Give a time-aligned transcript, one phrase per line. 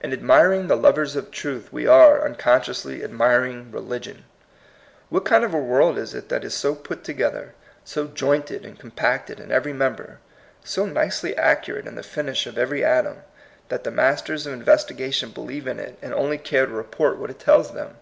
[0.00, 4.24] In admiring the lovers of truth we are unconsciously admiring religion.
[5.10, 7.52] What kind of a world is it that is so put to gether,
[7.84, 10.20] so jointed and compacted in every member,
[10.64, 13.24] so nicely accurate in the finish of every atom,
[13.68, 16.76] that the masters of inves tigation believe in it, and only care to THE POINT
[16.76, 16.78] OF VIEW.
[16.78, 17.96] 67 report what it tells them?